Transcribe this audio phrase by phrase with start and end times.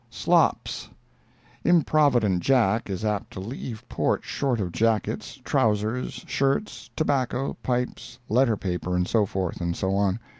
[0.09, 8.57] "Slops"—Improvident Jack is apt to leave port short of jackets, trousers, shirts, tobacco, pipes, letter
[8.57, 10.19] paper, and so forth and so on.